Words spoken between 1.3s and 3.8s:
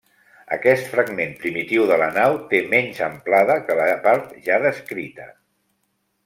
primitiu de la nau té menys amplada que